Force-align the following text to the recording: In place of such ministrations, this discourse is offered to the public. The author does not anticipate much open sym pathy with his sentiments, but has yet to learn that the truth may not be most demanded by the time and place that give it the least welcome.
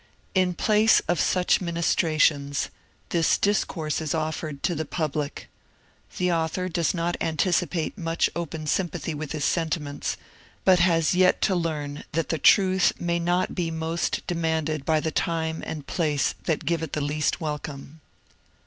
In 0.33 0.55
place 0.55 0.99
of 1.01 1.19
such 1.21 1.61
ministrations, 1.61 2.69
this 3.09 3.37
discourse 3.37 4.01
is 4.01 4.15
offered 4.15 4.63
to 4.63 4.73
the 4.73 4.83
public. 4.83 5.47
The 6.17 6.31
author 6.31 6.67
does 6.67 6.95
not 6.95 7.15
anticipate 7.21 7.95
much 7.99 8.27
open 8.35 8.65
sym 8.65 8.89
pathy 8.89 9.13
with 9.13 9.31
his 9.31 9.45
sentiments, 9.45 10.17
but 10.65 10.79
has 10.79 11.13
yet 11.13 11.39
to 11.43 11.55
learn 11.55 12.03
that 12.13 12.29
the 12.29 12.39
truth 12.39 12.93
may 12.99 13.19
not 13.19 13.53
be 13.53 13.69
most 13.69 14.25
demanded 14.25 14.85
by 14.85 15.01
the 15.01 15.11
time 15.11 15.61
and 15.67 15.85
place 15.85 16.33
that 16.45 16.65
give 16.65 16.81
it 16.81 16.93
the 16.93 17.01
least 17.01 17.39
welcome. 17.39 18.01